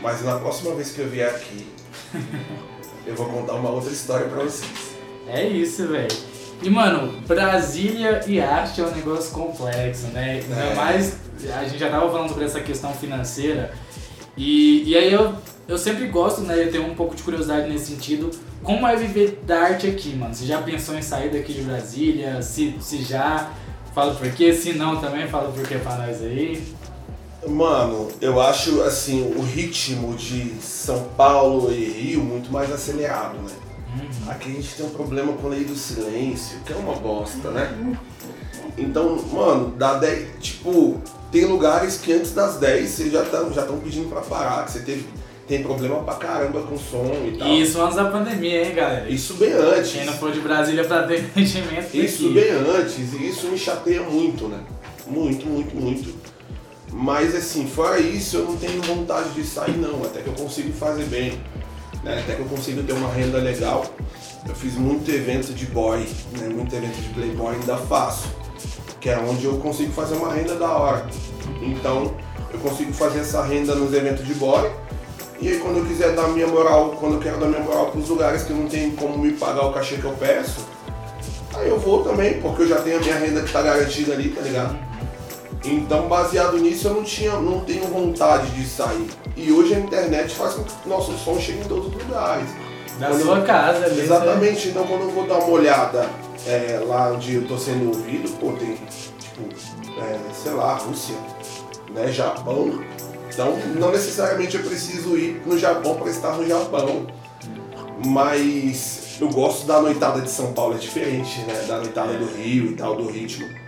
[0.00, 1.66] Mas na próxima vez que eu vier aqui,
[3.06, 4.96] eu vou contar uma outra história para vocês.
[5.28, 6.16] É isso, velho.
[6.62, 10.42] E, mano, Brasília e arte é um negócio complexo, né?
[10.42, 10.74] Ainda é.
[10.74, 11.16] mais,
[11.56, 13.72] a gente já tava falando sobre essa questão financeira.
[14.36, 15.34] E, e aí eu,
[15.66, 16.62] eu sempre gosto, né?
[16.62, 18.30] Eu tenho um pouco de curiosidade nesse sentido.
[18.62, 20.34] Como é viver da arte aqui, mano?
[20.34, 22.40] Você já pensou em sair daqui de Brasília?
[22.40, 23.50] Se, se já,
[23.92, 24.52] fala por quê.
[24.52, 26.62] Se não, também fala por quê pra nós aí.
[27.48, 33.50] Mano, eu acho assim, o ritmo de São Paulo e Rio muito mais acelerado, né?
[33.94, 34.30] Uhum.
[34.30, 37.50] Aqui a gente tem um problema com a lei do silêncio, que é uma bosta,
[37.50, 37.96] né?
[38.78, 40.28] Então, mano, dá 10.
[40.40, 41.00] Tipo,
[41.30, 44.80] tem lugares que antes das 10 vocês já estão já pedindo pra parar, que você
[44.80, 45.06] teve,
[45.46, 47.48] tem problema pra caramba com som e tal.
[47.48, 49.08] Isso antes da pandemia, hein, galera?
[49.10, 49.92] Isso bem antes.
[49.92, 52.34] Quem não for de Brasília pra ter entendimento Isso aqui.
[52.34, 54.58] bem antes, e isso me chateia muito, né?
[55.06, 56.14] Muito, muito, muito.
[56.90, 60.72] Mas assim, fora isso, eu não tenho vontade de sair não, até que eu consigo
[60.74, 61.32] fazer bem
[62.02, 62.20] né?
[62.20, 63.84] até que eu consigo ter uma renda legal.
[64.46, 66.06] Eu fiz muito evento de boy,
[66.38, 66.48] né?
[66.48, 68.28] muito evento de playboy ainda faço,
[69.00, 71.06] que é onde eu consigo fazer uma renda da hora.
[71.60, 72.14] Então
[72.52, 74.70] eu consigo fazer essa renda nos eventos de boy.
[75.40, 78.00] E aí quando eu quiser dar minha moral, quando eu quero dar minha moral para
[78.00, 80.66] os lugares que não tem como me pagar o cachê que eu peço,
[81.54, 84.28] aí eu vou também, porque eu já tenho a minha renda que está garantida ali,
[84.28, 84.91] tá ligado?
[85.64, 89.08] Então, baseado nisso, eu não, tinha, não tenho vontade de sair.
[89.36, 92.48] E hoje a internet faz com que o nosso som chegue em todos os lugares.
[92.98, 94.00] Na quando sua eu, casa, ali.
[94.00, 94.68] Exatamente.
[94.68, 96.08] Então, quando eu vou dar uma olhada
[96.46, 98.76] é, lá onde eu tô sendo ouvido, pô, tem,
[99.18, 101.14] tipo, é, sei lá, Rússia,
[101.94, 102.82] né, Japão.
[103.32, 107.06] Então, não necessariamente eu preciso ir no Japão para estar no Japão.
[108.04, 112.72] Mas eu gosto da noitada de São Paulo, é diferente, né, da noitada do Rio
[112.72, 113.61] e tal, do ritmo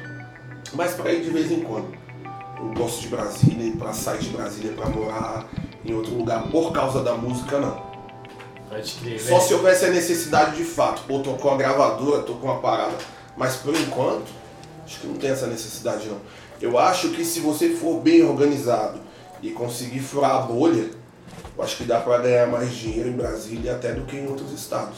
[0.74, 1.94] mas para ir de vez em quando.
[2.58, 5.48] Eu gosto de Brasília, para sair de Brasília para morar
[5.84, 7.94] em outro lugar por causa da música, não.
[8.68, 11.02] Pode crer, Só se houvesse a necessidade de fato.
[11.06, 12.94] Pô, tô com a gravadora, tô com uma parada.
[13.36, 14.26] Mas por enquanto,
[14.84, 16.18] acho que não tem essa necessidade não.
[16.60, 18.98] Eu acho que se você for bem organizado
[19.42, 20.88] e conseguir furar a bolha,
[21.56, 24.52] eu acho que dá para ganhar mais dinheiro em Brasília até do que em outros
[24.52, 24.96] estados.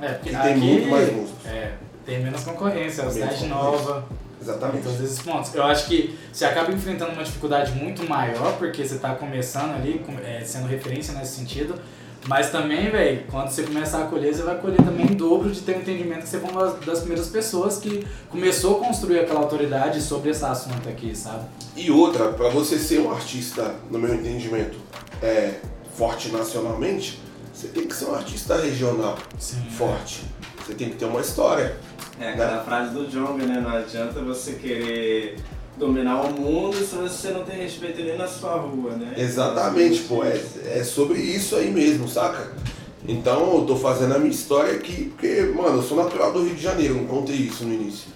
[0.00, 1.46] É, porque e tem muito mais músicos.
[1.46, 1.72] É,
[2.06, 4.06] tem menos concorrência, é uma cidade nova.
[4.40, 4.84] Exatamente.
[4.84, 5.54] Todos esses pontos.
[5.54, 10.04] Eu acho que você acaba enfrentando uma dificuldade muito maior, porque você está começando ali,
[10.24, 11.74] é, sendo referência nesse sentido,
[12.26, 15.60] Mas também, velho, quando você começar a colher, você vai colher também em dobro de
[15.60, 19.40] ter um entendimento que você foi uma das primeiras pessoas que começou a construir aquela
[19.40, 21.44] autoridade sobre esse assunto aqui, sabe?
[21.76, 24.76] E outra, para você ser um artista, no meu entendimento,
[25.22, 25.54] é,
[25.96, 27.20] forte nacionalmente,
[27.54, 29.62] você tem que ser um artista regional Sim.
[29.70, 30.24] forte.
[30.68, 31.78] Você tem que ter uma história.
[32.20, 33.58] É aquela frase do Jonga, né?
[33.58, 35.38] Não adianta você querer
[35.78, 39.14] dominar o mundo se você não tem respeito nem na sua rua, né?
[39.16, 42.52] Exatamente, pô, é, é sobre isso aí mesmo, saca?
[43.06, 46.54] Então eu tô fazendo a minha história aqui, porque, mano, eu sou natural do Rio
[46.54, 48.08] de Janeiro, não contei isso no início.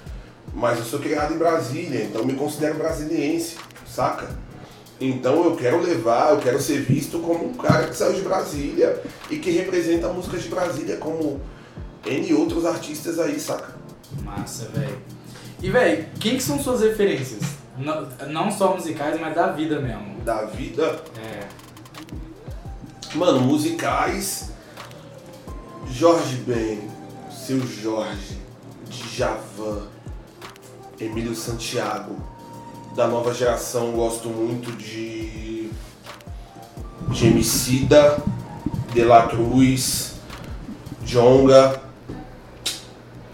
[0.52, 4.28] Mas eu sou criado em Brasília, então me considero brasiliense, saca?
[5.00, 9.00] Então eu quero levar, eu quero ser visto como um cara que saiu de Brasília
[9.30, 11.40] e que representa a música de Brasília como
[12.04, 13.74] N outros artistas aí, saca?
[14.22, 14.98] Massa, velho.
[15.62, 17.42] E, velho, quem que são suas referências?
[17.78, 20.20] Não, não só musicais, mas da vida mesmo.
[20.24, 21.48] Da vida, É.
[23.14, 24.50] Mano, musicais.
[25.90, 26.80] Jorge Ben,
[27.30, 28.38] Seu Jorge,
[28.88, 29.86] Djavan,
[30.98, 32.16] Emílio Santiago.
[32.96, 35.70] Da nova geração gosto muito de.
[37.08, 38.18] de Emicida,
[38.94, 40.14] De La Cruz,
[41.04, 41.82] Jonga,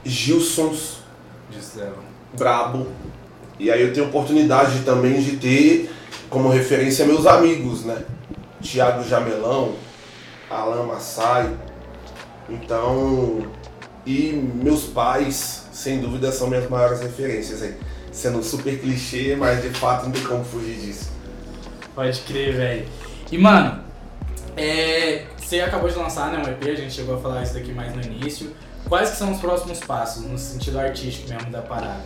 [0.09, 0.99] Gilsons,
[1.51, 1.99] Gisela.
[2.37, 2.87] brabo.
[3.59, 5.91] E aí eu tenho oportunidade também de ter
[6.31, 8.05] como referência meus amigos, né?
[8.61, 9.75] Tiago Jamelão,
[10.51, 11.55] Alan Massai.
[12.49, 13.47] Então,
[14.07, 17.75] e meus pais, sem dúvida, são minhas maiores referências aí.
[18.11, 21.11] Sendo super clichê, mas de fato não tem como fugir disso.
[21.95, 22.87] Pode crer, velho.
[23.31, 23.83] E, mano,
[24.57, 27.73] é, você acabou de lançar né, um EP, a gente chegou a falar isso daqui
[27.73, 28.53] mais no início.
[28.89, 32.05] Quais que são os próximos passos, no sentido artístico mesmo da parada?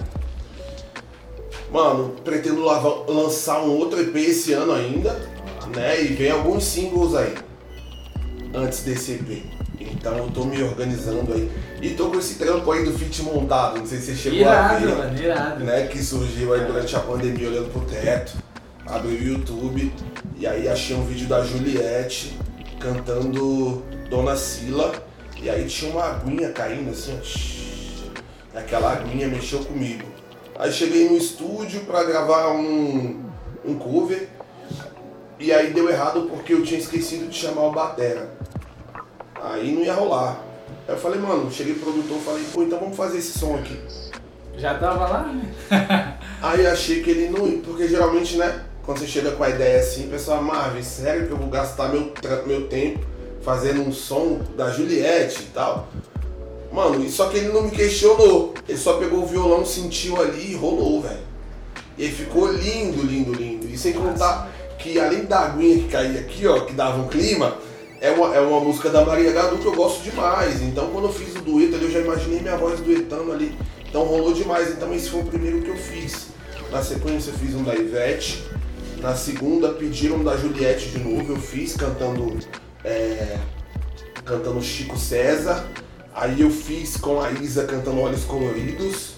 [1.71, 2.63] Mano, pretendo
[3.09, 5.13] lançar um outro EP esse ano ainda,
[5.75, 6.03] né?
[6.03, 7.35] E vem alguns singles aí,
[8.55, 9.45] antes desse EP.
[9.81, 11.51] Então eu tô me organizando aí.
[11.81, 14.41] E tô com esse trampo aí do Fit montado, não sei se você chegou a
[14.53, 14.97] Irado, ver.
[14.97, 15.65] mano, irado.
[15.65, 18.35] né, que surgiu aí durante a pandemia olhando pro teto,
[18.87, 19.93] abri o YouTube
[20.37, 22.37] e aí achei um vídeo da Juliette
[22.79, 24.93] cantando Dona Sila
[25.43, 27.19] e aí tinha uma aguinha caindo assim,
[28.55, 30.07] ó, aquela aguinha mexeu comigo.
[30.57, 33.25] Aí cheguei no estúdio pra gravar um,
[33.65, 34.29] um cover
[35.41, 38.31] e aí deu errado porque eu tinha esquecido de chamar o Batera.
[39.35, 40.39] Aí não ia rolar.
[40.87, 43.57] Aí eu falei, mano, cheguei pro produtor e falei, pô, então vamos fazer esse som
[43.57, 43.77] aqui.
[44.57, 45.35] Já tava lá?
[46.41, 49.81] Aí achei que ele não ia, porque geralmente, né, quando você chega com a ideia
[49.81, 52.13] assim, o pessoal, Marvin, sério que eu vou gastar meu,
[52.47, 53.12] meu tempo
[53.45, 55.89] fazendo um som da Juliette e tal?
[56.73, 58.55] Mano, só que ele não me questionou.
[58.67, 61.21] Ele só pegou o violão, sentiu ali e rolou, velho.
[61.99, 63.67] E ficou lindo, lindo, lindo.
[63.67, 67.59] E sem contar que além da aguinha que caía aqui, ó, que dava um clima,
[68.01, 70.63] é uma, é uma música da Maria Gadu que eu gosto demais.
[70.63, 73.57] Então quando eu fiz o dueto ali, eu já imaginei minha voz duetando ali.
[73.87, 74.71] Então rolou demais.
[74.71, 76.29] Então esse foi o primeiro que eu fiz.
[76.71, 78.43] Na sequência eu fiz um da Ivete.
[79.01, 82.39] Na segunda pediram da Juliette de novo, eu fiz cantando.
[82.85, 83.39] É,
[84.25, 85.65] cantando Chico César.
[86.15, 89.15] Aí eu fiz com a Isa cantando Olhos Coloridos.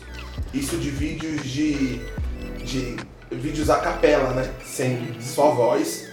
[0.53, 2.01] Isso de vídeos de.
[2.65, 2.97] de
[3.31, 4.51] vídeos a capela, né?
[4.65, 6.09] Sem só voz.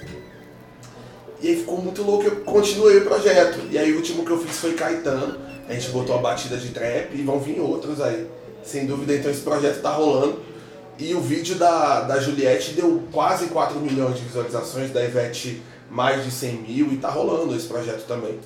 [1.41, 3.59] E aí ficou muito louco, eu continuei o projeto.
[3.71, 5.39] E aí o último que eu fiz foi Caetano.
[5.67, 8.27] A gente botou a batida de trap e vão vir outros aí.
[8.63, 10.39] Sem dúvida, então esse projeto tá rolando.
[10.99, 15.61] E o vídeo da, da Juliette deu quase 4 milhões de visualizações, da Ivete
[15.91, 18.39] mais de 100 mil e tá rolando esse projeto também.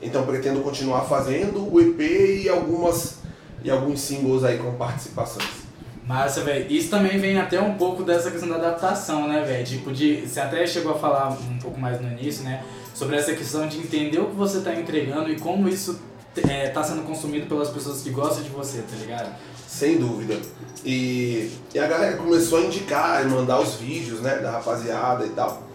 [0.00, 2.00] Então pretendo continuar fazendo o EP
[2.44, 3.18] e algumas
[3.62, 5.68] e alguns singles aí com participações.
[6.06, 6.72] Massa, velho.
[6.72, 9.66] Isso também vem até um pouco dessa questão da adaptação, né, velho?
[9.66, 10.26] Tipo, de.
[10.26, 12.64] Você até chegou a falar um pouco mais no início, né?
[12.94, 16.00] Sobre essa questão de entender o que você tá entregando e como isso
[16.48, 19.34] é, tá sendo consumido pelas pessoas que gostam de você, tá ligado?
[19.66, 20.36] Sem dúvida.
[20.82, 25.30] E, e a galera começou a indicar e mandar os vídeos, né, da rapaziada e
[25.30, 25.67] tal.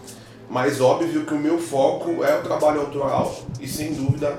[0.48, 4.38] Mas óbvio que o meu foco é o trabalho autoral e sem dúvida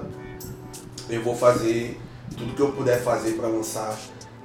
[1.10, 2.00] eu vou fazer
[2.38, 3.98] tudo que eu puder fazer para lançar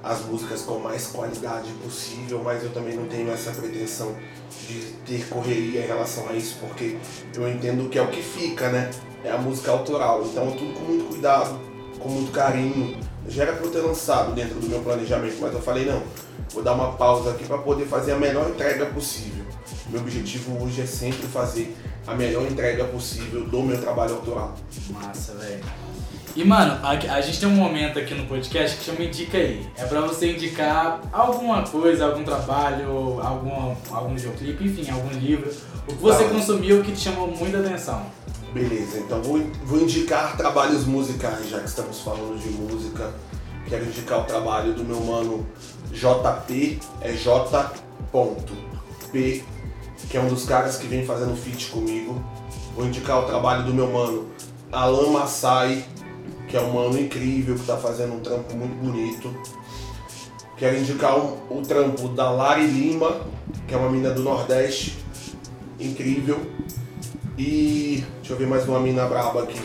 [0.03, 4.14] as músicas com mais qualidade possível, mas eu também não tenho essa pretensão
[4.66, 6.96] de ter correria em relação a isso, porque
[7.35, 8.90] eu entendo que é o que fica, né?
[9.23, 10.25] É a música autoral.
[10.25, 11.61] Então tudo com muito cuidado,
[11.99, 12.99] com muito carinho.
[13.29, 16.03] Já era pra eu ter lançado dentro do meu planejamento, mas eu falei, não,
[16.51, 19.39] vou dar uma pausa aqui para poder fazer a melhor entrega possível.
[19.90, 21.76] Meu objetivo hoje é sempre fazer
[22.07, 24.55] a melhor entrega possível do meu trabalho autoral.
[24.90, 25.64] Massa, velho.
[26.37, 29.66] E, mano, a, a gente tem um momento aqui no podcast que chama Indica aí.
[29.76, 35.50] É pra você indicar alguma coisa, algum trabalho, algum, algum videoclipe, enfim, algum livro.
[35.88, 36.31] O que você Tá.
[36.31, 38.07] consumiu que te chamou muita atenção.
[38.55, 43.12] Beleza, então vou, vou indicar trabalhos musicais, já que estamos falando de música.
[43.68, 45.44] Quero indicar o trabalho do meu mano
[45.92, 48.05] JP, é J.P,
[50.11, 52.20] que é um dos caras que vem fazendo feat comigo.
[52.75, 54.29] Vou indicar o trabalho do meu mano
[54.73, 55.85] Alan Massai,
[56.49, 59.33] que é um mano incrível, que está fazendo um trampo muito bonito.
[60.57, 63.20] Quero indicar o, o trampo da Lari Lima,
[63.68, 64.99] que é uma mina do Nordeste,
[65.79, 66.40] incrível.
[67.38, 69.61] E deixa eu ver mais uma mina braba aqui.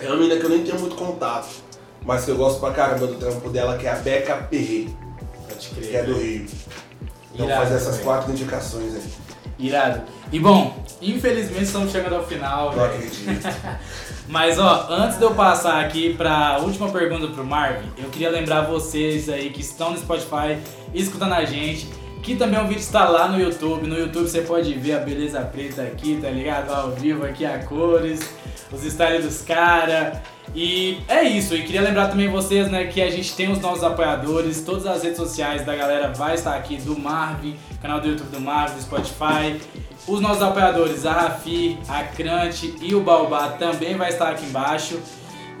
[0.00, 1.50] É uma mina que eu nem tenho muito contato,
[2.02, 4.88] mas que eu gosto pra caramba do trampo dela, que é a Beca Perret,
[5.74, 6.46] que é do Rio.
[7.34, 9.02] Então Irado fazer essas quatro indicações aí.
[9.58, 10.02] Irado.
[10.32, 12.94] E bom, infelizmente estamos chegando ao final, Não velho.
[12.94, 13.48] acredito.
[14.28, 18.62] Mas ó, antes de eu passar aqui para última pergunta pro Marvin, eu queria lembrar
[18.62, 20.56] vocês aí que estão no Spotify
[20.94, 21.88] escutando a gente,
[22.22, 23.88] que também o vídeo está lá no YouTube.
[23.88, 26.70] No YouTube você pode ver a beleza preta aqui, tá ligado?
[26.70, 28.20] Ao vivo aqui a cores,
[28.70, 30.18] os styles dos caras.
[30.54, 33.84] E é isso, e queria lembrar também vocês, né, que a gente tem os nossos
[33.84, 38.30] apoiadores, todas as redes sociais da galera vai estar aqui do Marvin, canal do YouTube
[38.30, 39.60] do Marvin, Spotify.
[40.08, 44.98] Os nossos apoiadores, a Rafi, a Crante e o Baobá também vai estar aqui embaixo.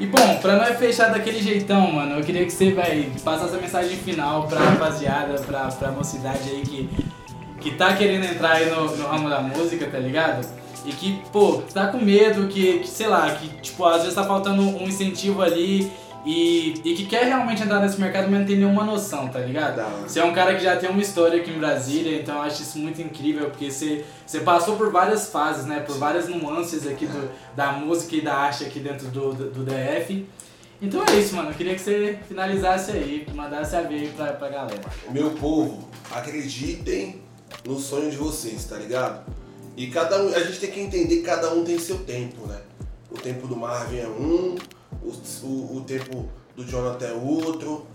[0.00, 3.58] E bom, pra nós fechar daquele jeitão, mano, eu queria que você, velho, passasse a
[3.58, 6.88] mensagem final pra rapaziada, pra, pra mocidade aí que,
[7.60, 10.59] que tá querendo entrar aí no, no ramo da música, tá ligado?
[10.84, 14.24] E que, pô, tá com medo, que, que, sei lá, que, tipo, às vezes tá
[14.24, 15.90] faltando um incentivo ali
[16.24, 19.78] e, e que quer realmente entrar nesse mercado, mas não tem nenhuma noção, tá ligado?
[19.78, 20.08] Hora.
[20.08, 22.62] Você é um cara que já tem uma história aqui em Brasília, então eu acho
[22.62, 25.80] isso muito incrível, porque você, você passou por várias fases, né?
[25.80, 29.64] Por várias nuances aqui do, da música e da arte aqui dentro do, do, do
[29.64, 30.26] DF.
[30.82, 31.50] Então é isso, mano.
[31.50, 34.80] Eu queria que você finalizasse aí, mandasse a ver aí pra, pra galera.
[35.10, 37.20] Meu povo, acreditem
[37.66, 39.24] no sonho de vocês, tá ligado?
[39.80, 42.60] E cada um, a gente tem que entender que cada um tem seu tempo, né?
[43.10, 44.54] O tempo do Marvin é um,
[45.02, 45.10] o,
[45.42, 47.86] o, o tempo do Jonathan é outro,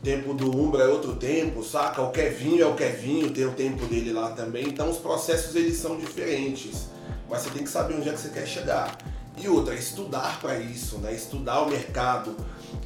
[0.00, 2.02] o tempo do Umbra é outro tempo, saca?
[2.02, 4.66] O Kevinho é o Kevinho, tem o tempo dele lá também.
[4.66, 6.88] Então os processos eles são diferentes,
[7.30, 8.98] mas você tem que saber onde é que você quer chegar.
[9.40, 11.14] E outra, estudar para isso, né?
[11.14, 12.34] Estudar o mercado,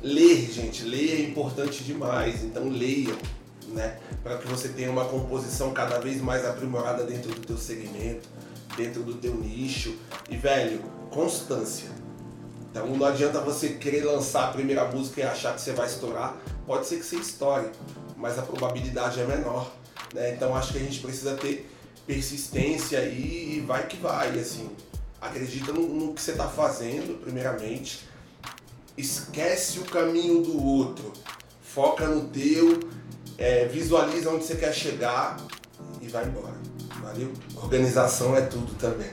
[0.02, 2.44] ler, gente, ler é importante demais.
[2.44, 3.16] Então leiam,
[3.68, 3.96] né?
[4.22, 8.28] Para que você tenha uma composição cada vez mais aprimorada dentro do teu segmento,
[8.76, 9.96] dentro do teu nicho.
[10.28, 10.80] E velho,
[11.10, 11.88] constância.
[12.70, 16.36] Então não adianta você querer lançar a primeira música e achar que você vai estourar.
[16.66, 17.68] Pode ser que você estoure,
[18.16, 19.70] mas a probabilidade é menor.
[20.14, 20.32] Né?
[20.34, 21.70] Então acho que a gente precisa ter
[22.06, 24.70] persistência e, e vai que vai, assim.
[25.20, 28.08] Acredita no, no que você está fazendo, primeiramente.
[28.96, 31.12] Esquece o caminho do outro.
[31.62, 32.80] Foca no teu,
[33.38, 35.36] é, visualiza onde você quer chegar
[36.00, 36.61] e vai embora.
[37.56, 39.10] Organização é tudo também.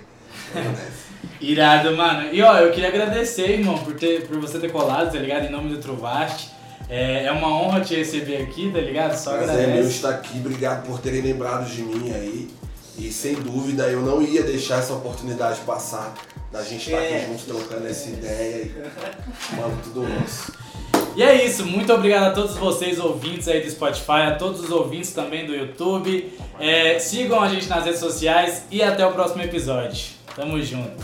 [1.42, 2.34] Irado, mano.
[2.34, 5.46] E ó, eu queria agradecer, irmão, por, ter, por você ter colado, tá ligado?
[5.46, 6.50] Em nome do Truvaste.
[6.90, 9.16] É, é uma honra te receber aqui, tá ligado?
[9.16, 9.72] Só Mas é agradece.
[9.74, 12.50] meu estar aqui, obrigado por terem lembrado de mim aí.
[12.98, 16.14] E sem dúvida eu não ia deixar essa oportunidade passar
[16.52, 17.18] da gente estar É.
[17.18, 20.52] aqui juntos trocando essa ideia e mano, tudo nosso.
[21.16, 24.70] E é isso, muito obrigado a todos vocês ouvintes aí do Spotify, a todos os
[24.70, 26.32] ouvintes também do YouTube.
[26.60, 30.08] É, sigam a gente nas redes sociais e até o próximo episódio.
[30.36, 31.04] Tamo junto.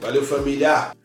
[0.00, 1.01] Valeu família!